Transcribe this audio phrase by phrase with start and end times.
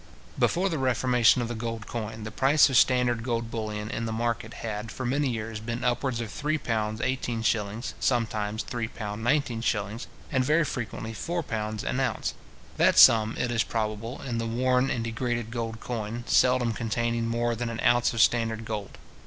[0.39, 4.11] Before the reformation of the gold coin, the price of standard gold bullion in the
[4.11, 7.93] market had, for many years, been upwards of £3:18s.
[7.99, 12.33] sometimes £ 3:19s, and very frequently £4 an ounce;
[12.77, 17.53] that sum, it is probable, in the worn and degraded gold coin, seldom containing more
[17.55, 18.97] than an ounce of standard gold.